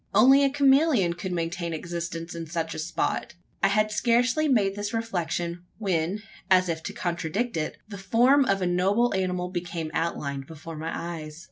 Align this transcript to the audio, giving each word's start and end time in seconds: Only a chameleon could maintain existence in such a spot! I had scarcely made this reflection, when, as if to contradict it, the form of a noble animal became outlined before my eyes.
Only 0.15 0.43
a 0.43 0.49
chameleon 0.49 1.13
could 1.13 1.31
maintain 1.31 1.73
existence 1.75 2.33
in 2.33 2.47
such 2.47 2.73
a 2.73 2.79
spot! 2.79 3.35
I 3.61 3.67
had 3.67 3.91
scarcely 3.91 4.47
made 4.47 4.75
this 4.75 4.95
reflection, 4.95 5.63
when, 5.77 6.23
as 6.49 6.69
if 6.69 6.81
to 6.85 6.93
contradict 6.93 7.55
it, 7.55 7.77
the 7.87 7.99
form 7.99 8.43
of 8.45 8.63
a 8.63 8.65
noble 8.65 9.13
animal 9.13 9.49
became 9.49 9.91
outlined 9.93 10.47
before 10.47 10.75
my 10.75 10.89
eyes. 10.91 11.39